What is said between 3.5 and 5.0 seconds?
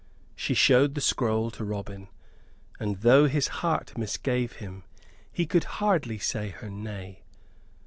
heart misgave him